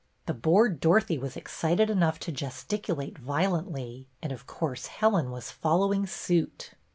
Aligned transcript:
The 0.25 0.33
bored 0.33 0.79
Dorothy 0.79 1.19
was 1.19 1.37
excited 1.37 1.91
enough 1.91 2.17
to 2.21 2.31
gesticulate 2.31 3.19
violently, 3.19 4.07
and, 4.19 4.31
of 4.31 4.47
course, 4.47 4.87
Helen 4.87 5.29
was 5.29 5.51
following 5.51 6.07
suit. 6.07 6.71